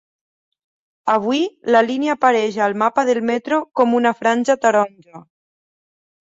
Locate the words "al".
2.69-2.75